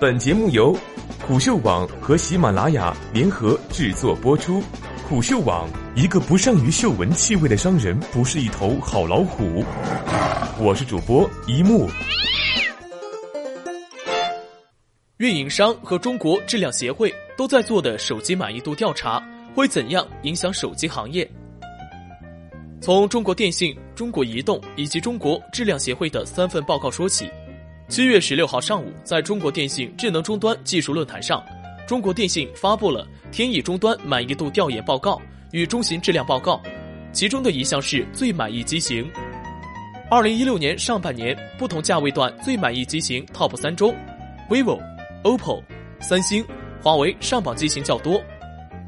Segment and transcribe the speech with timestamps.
[0.00, 0.78] 本节目由
[1.26, 4.62] 虎嗅网和喜马拉雅联合制作播出。
[5.08, 9.64] 虎嗅网：一个不善于嗅闻气味的商人，不是一头好老虎。
[10.60, 11.88] 我是主播一木。
[15.16, 19.20] 运营商和中国质量协会都在做的手机满意度调查，
[19.52, 21.28] 会怎样影响手机行业？
[22.80, 27.28] 从中国电信、中国移动以及中国质量协会的三份报告说起。
[27.88, 31.42] 七月十六号上午，在中国电信智能终端技术论坛上，
[31.86, 35.18] 中国电信发布了天翼终端满意度调研报告
[35.52, 36.60] 与中型质量报告，
[37.12, 39.10] 其中的一项是最满意机型。
[40.10, 43.94] 二零一六年上半年，不同价位段最满意机型 TOP 三中
[44.50, 44.78] ，vivo。
[45.24, 45.62] OPPO、
[45.98, 46.44] 三星、
[46.80, 48.22] 华为上榜机型较多。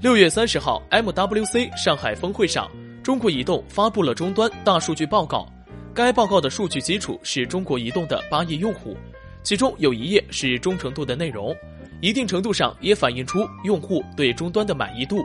[0.00, 2.70] 六月三十号，MWC 上海峰会上，
[3.02, 5.48] 中国移动发布了终端大数据报告。
[5.94, 8.96] 该报告的数据基础是中国移动的八亿用户，
[9.42, 11.54] 其中有一页是忠诚度的内容，
[12.00, 15.22] 一定程度上也反映出用户对终端的满意度。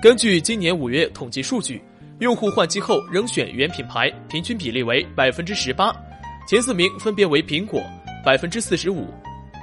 [0.00, 1.82] 根据今年五月统计数据，
[2.20, 5.94] 用户换机后仍选原品牌，平均比例为百分之十八，
[6.48, 7.82] 前四名分别为苹果
[8.24, 9.06] 百分之四十五。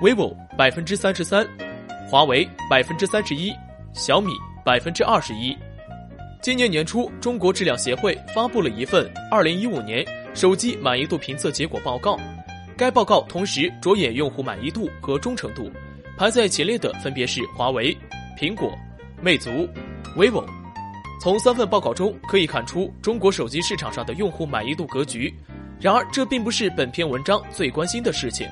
[0.01, 1.47] vivo 百分之三十三，
[2.09, 3.53] 华为百分之三十一，
[3.93, 4.33] 小米
[4.65, 5.55] 百分之二十一。
[6.41, 10.05] 今年年初，中国质量协会发布了一份二零一五年
[10.35, 12.19] 手机满意度评测结果报告。
[12.77, 15.71] 该报告同时着眼用户满意度和忠诚度，
[16.17, 17.97] 排在前列的分别是华为、
[18.37, 18.77] 苹果、
[19.21, 19.49] 魅族、
[20.17, 20.45] vivo。
[21.21, 25.33] 从三份报告中可以看出中国手机市场上的用户满意度格局。
[25.79, 28.45] 然而，这并不是本篇文章最关心的事情。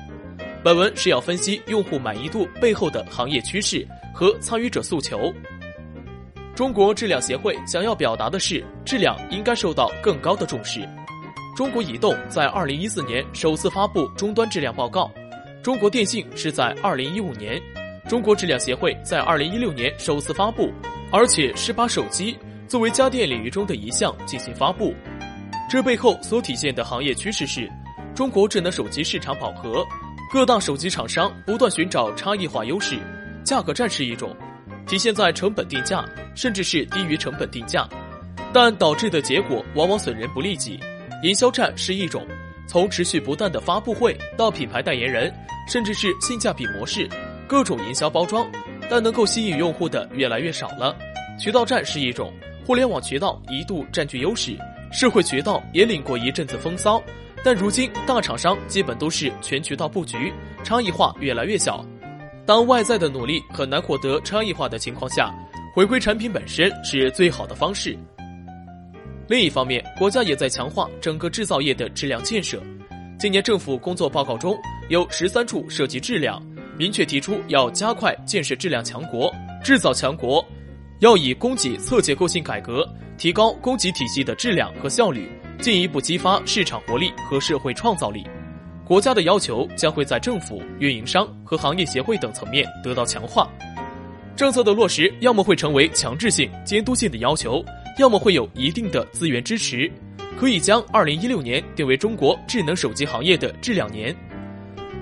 [0.62, 5.30] 本文是要分析用户满意度背后的行业趋势和参与者诉求。
[6.54, 10.88] 中国质量协会想要表达的是，质量应该受到更高的重视。
[11.56, 15.08] 中国移动在二零一四年首次发布终端质量报告，
[15.62, 17.62] 中国电信是在二零一五年，
[18.08, 20.72] 中国质量协会在二零一六年首次发布，
[21.12, 24.92] 而且是把手机作为家电领域中的一项进行发布。
[25.70, 27.70] 这背后所体现的行业趋势是，
[28.16, 29.86] 中国智能手机市场饱和。
[30.32, 32.98] 各大手机厂商不断寻找差异化优势，
[33.44, 34.34] 价格战是一种，
[34.88, 36.04] 体现在成本定价，
[36.34, 37.88] 甚至是低于成本定价，
[38.52, 40.80] 但导致的结果往往损人不利己。
[41.24, 42.26] 营销战是一种，
[42.66, 45.32] 从持续不断的发布会到品牌代言人，
[45.66, 47.08] 甚至是性价比模式，
[47.48, 48.46] 各种营销包装，
[48.90, 50.94] 但能够吸引用户的越来越少了。
[51.40, 52.30] 渠道战是一种，
[52.66, 54.54] 互联网渠道一度占据优势，
[54.92, 57.02] 社会渠道也领过一阵子风骚。
[57.42, 60.30] 但如今，大厂商基本都是全渠道布局，
[60.62, 61.82] 差异化越来越小。
[62.44, 65.34] 当外在的努力很难获得差异化的情况下，
[65.74, 67.98] 回归产品本身是最好的方式。
[69.26, 72.62] 另一方面，国家也在强化整个制造业的质量建设。
[73.18, 74.54] 今年政府工作报告中
[74.88, 76.42] 有十三处涉及质量，
[76.76, 80.44] 明确提出要加快建设质量强国、制造强国，
[80.98, 82.86] 要以供给侧结构性改革，
[83.16, 85.28] 提高供给体系的质量和效率。
[85.60, 88.26] 进一步激发市场活力和社会创造力，
[88.84, 93.48] 国家的要求将会在政府、运营商和行业协会等层面得到强化。
[94.36, 97.64] 政策的落实，要么会成为强制性、监督性的要求，
[97.98, 99.90] 要么会有一定的资源支持，
[100.36, 104.14] 可以将二零一六年定为中国智能手机行业的质量年。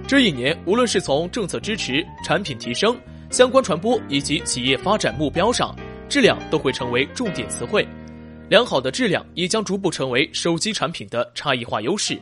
[0.07, 2.95] 这一年，无论是从政策支持、产品提升、
[3.31, 5.75] 相关传播以及企业发展目标上，
[6.09, 7.87] 质量都会成为重点词汇。
[8.51, 12.21] 良好的质量也将逐步成为手机产品的差异化优势。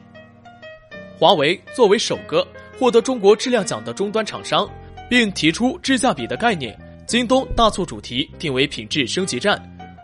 [1.19, 2.47] 华为作为首个
[2.79, 4.71] 获得中国质量奖的终端厂商，
[5.09, 9.61] 并提出质价比的概念，京东大促主题定为品质升级战，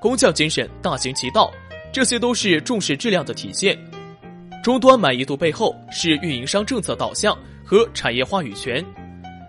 [0.07, 1.51] 工匠精神大行其道，
[1.91, 3.77] 这些都是重视质量的体现。
[4.63, 8.85] 终端满意度背后是运营商政策导向和产业话语权。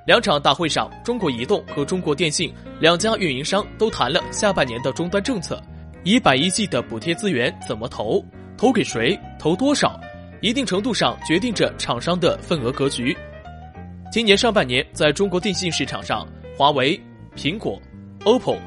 [0.07, 5.62] 两场大会上，中国移动和中国电信两家运营商都谈了下半年的终端政策。
[6.03, 8.25] 一百亿 G 的补贴资源怎么投？
[8.57, 9.16] 投给谁？
[9.38, 10.01] 投多少？
[10.41, 13.16] 一定程度上决定着厂商的份额格局。
[14.12, 16.27] 今年上半年，在中国电信市场上，
[16.57, 17.00] 华为、
[17.36, 17.80] 苹果、
[18.25, 18.57] OPPO、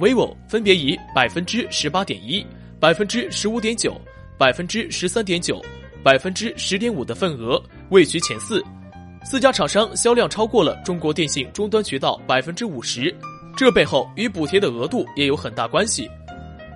[0.00, 2.44] vivo 分别以百分之十八点一、
[2.80, 4.00] 百分之十五点九、
[4.38, 5.62] 百分之十三点九、
[6.02, 8.64] 百分之十点五的份额位居前四。
[9.22, 13.14] 四家厂商销量超过了中国电信终端渠道百分之五十，
[13.54, 16.08] 这背后与补贴的额度也有很大关系。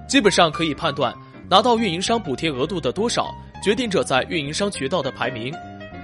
[0.06, 1.14] 基本上可以判断，
[1.48, 5.50] 拿到运营商补贴额度的多少，决定着在运营商渠道的排名。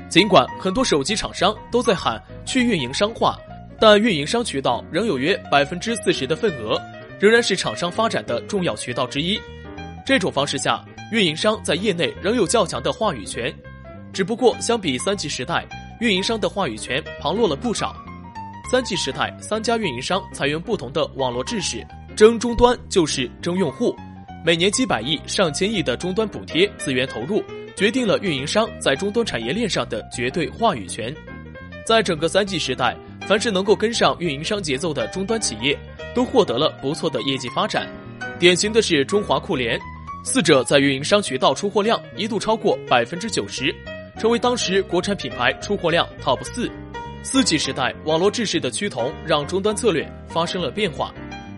[0.08, 3.38] 尽管很多手机厂商都在喊去运营商化，
[3.78, 6.80] 但运营商渠道仍有约百分之四十的份额，
[7.20, 9.38] 仍然是厂商发展的重要渠道之一。
[10.06, 10.82] 这种方式下，
[11.12, 13.54] 运营商在业内仍有较强的话语权。
[14.10, 15.66] 只不过，相比三 G 时代，
[16.00, 17.94] 运营商的话语权旁落了不少。
[18.70, 21.86] 三 G 时代，三家运营商采用不同的网络制式，
[22.16, 23.94] 争终端就是争用户。
[24.42, 27.44] 每年几百亿、上千亿的终端补贴资源投入，
[27.76, 31.14] 决定了运营商在终端产业链上的绝对话语权。
[31.84, 32.96] 在整个三 G 时代，
[33.28, 35.78] 凡是能够跟上运营商节奏的终端企业，
[36.14, 37.88] 都获得了不错的业绩发展。
[38.38, 39.78] 典型的是中华酷联，
[40.24, 43.74] 四者在运营商渠道出货量一度超过百分之九十，
[44.18, 46.70] 成为当时国产品牌出货量 TOP 四。
[47.22, 51.12] 四 G 时代，网络制式的趋同让终端策略发生了变化，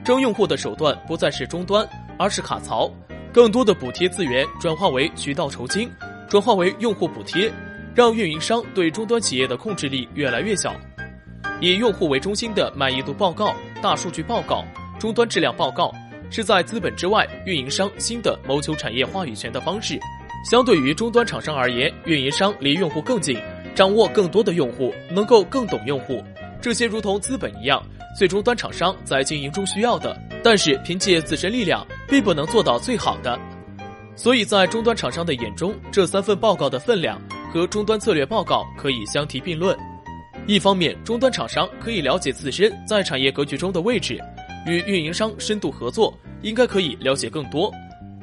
[0.04, 1.88] 争用户的手段不再是终端，
[2.18, 2.90] 而是卡槽，
[3.32, 5.88] 更多的补贴资源转化为渠道酬金，
[6.28, 7.52] 转化为用户补贴。
[7.94, 10.74] 让运营商对终端企业的控制力越来越小，
[11.60, 14.64] 以用户为中心的满意度报告、大数据报告、
[14.98, 15.92] 终端质量报告，
[16.30, 19.98] 是在资本之外运营商新的谋求产业话语权的方式。
[20.48, 23.36] 相对于终端厂商而言，运营商离用户更近，
[23.74, 26.22] 掌握更多的用户，能够更懂用户。
[26.60, 27.82] 这些如同资本一样，
[28.16, 33.36] 最终端厂商在经营中需要的，但是凭借自身力量并不能做到最好的。
[34.14, 37.20] 所以在终端厂商的眼中，这三份报告的分量。
[37.52, 39.76] 和终端策略报告可以相提并论。
[40.44, 44.20] 一方面，终端厂商可以了解自身在产业格局中的位置，
[44.66, 46.12] 与运营商深度合作，
[46.42, 47.70] 应该可以了解更多；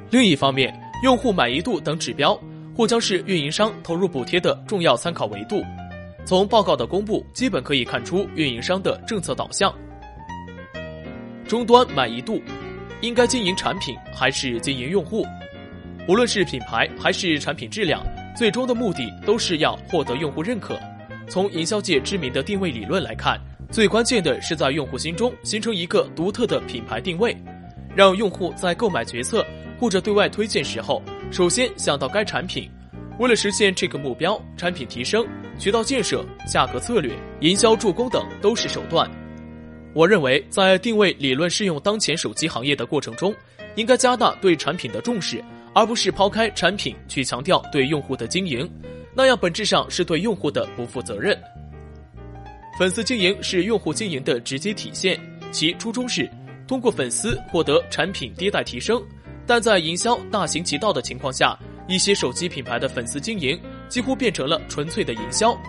[0.10, 2.38] 另一方面，用户满意度等指标
[2.76, 5.64] 或将是运营商投入补贴的重要参考维度。
[6.26, 9.74] 从报告的公布，基本可以看出运营商的政策导向。
[11.48, 12.42] 终端满意度，
[13.00, 15.26] 应该经营产品还是经营用户？
[16.06, 18.04] 无论是品牌还是产品质量。
[18.38, 20.80] 最终的目的都是要获得用户认可。
[21.30, 23.40] 从营销界知名的定位理论来看，
[23.72, 27.38] 最关键的是在用户心中形成一个独特的品牌定位，
[27.96, 29.46] 让用户在购买决策
[29.80, 32.68] 或者对外推荐时候，首先想到该产品。
[33.20, 35.24] 为了实现这个目标，产品提升、
[35.60, 39.08] 渠道建设、价格策略、营销助攻等都是手段。
[39.94, 43.36] 我认为，在定位理论适用当前手机行业的过程中，
[43.76, 45.44] 应该加大对产品的重视。
[45.76, 48.68] 而不是抛开产品去强调对用户的经营，
[49.16, 51.38] 那样本质上是对用户的不负责任。
[52.78, 55.20] 粉丝经营是用户经营的直接体现，
[55.52, 56.30] 其初衷是
[56.68, 59.02] 通过粉丝获得产品迭代提升。
[59.46, 61.58] 但在营销大行其道的情况下，
[61.88, 65.60] 一些手机品牌的粉丝经营几乎变成了纯粹的营销。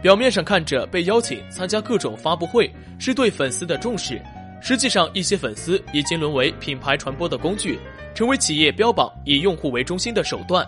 [0.00, 4.22] 表面上看着被邀请参加各种发布会是对粉丝的重视，
[4.62, 7.78] 实际上一些粉丝已经沦为品牌传播的工具。
[8.14, 10.64] 成为企业标榜以用户为中心的手段，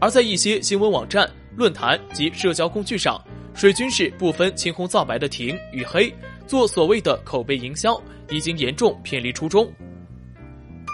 [0.00, 3.22] 而在一些新闻网站、论坛及社交工具上，
[3.54, 6.12] 水军是不分青红皂白的停与黑，
[6.46, 8.00] 做所谓的口碑营销，
[8.30, 9.70] 已经严重偏离初衷。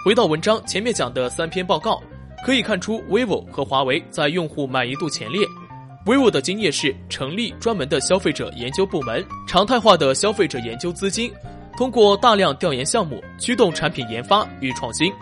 [0.04, 2.02] 回到文章前面讲的三篇报告，
[2.44, 5.46] 可以看出，vivo 和华为在用户满意度前列。
[6.04, 11.32] vivo 的经验是成立专门的消费者研究部门，常态化的消费者研究资金，
[11.76, 15.12] 通过大量调研项目驱动产品研发与创新。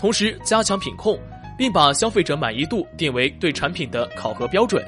[0.00, 1.18] 同时加强品控，
[1.58, 4.82] 并把消费者满意度定为对产品的考核标准。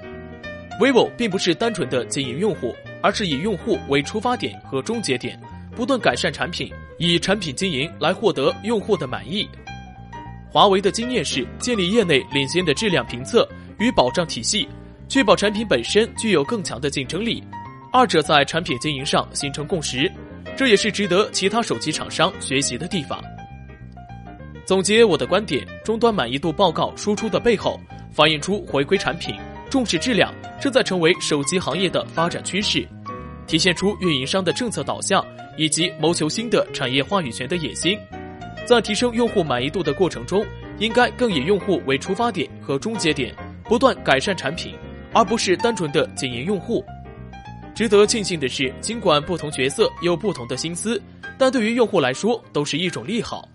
[0.80, 5.38] vivo 并不是单纯的经营用户，而是以用户为出发点和终结点，
[5.76, 9.46] 不断改善产品，以产品经营来获得用户的满意。
[10.48, 13.46] 华为的经验是建立业内领先的质量评测
[13.78, 14.66] 与保障体系，
[15.06, 17.42] 确保产品本身具有更强的竞争力。
[17.92, 20.10] 二者在产品经营上形成共识，
[20.56, 23.22] 这也是值得其他手机厂商学习的地方。
[24.70, 27.80] 总结我的观点，终端满意度报告输出的背后，
[28.12, 29.34] 反映出回归产品、
[29.68, 32.86] 重视质量正在成为手机行业的发展趋势，
[33.48, 35.26] 体现出运营商的政策导向
[35.58, 37.98] 以及谋求新的产业话语权的野心。
[38.64, 40.46] 在提升用户满意度的过程中，
[40.78, 43.34] 应该更以用户为出发点和终结点，
[43.64, 44.72] 不断改善产品，
[45.12, 46.84] 而不是单纯的经营用户。
[47.74, 51.02] 值得庆幸的是，尽管不同角色有不同的心思，
[51.36, 53.48] 但对于用户来说都是一种利好。